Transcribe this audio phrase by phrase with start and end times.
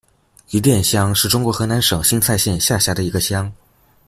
[0.49, 3.53] 余店乡是中国河南省新蔡县下辖的一个乡。